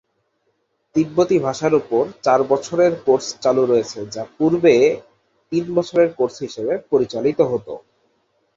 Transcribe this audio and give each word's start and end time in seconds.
তিব্বতি 0.95 1.37
ভাষার 1.39 1.73
উপর 1.73 2.03
চার 2.23 2.39
বছরের 2.43 2.93
কোর্স 3.05 3.27
চালু 3.43 3.63
রয়েছে, 3.65 3.99
যা 4.13 4.23
পূর্বে 4.37 4.73
তিন 5.51 5.65
বছরের 5.75 6.09
কোর্স 6.17 6.35
হিসেবে 6.39 6.73
পরিচালিত 6.91 7.39
হত। 7.51 7.67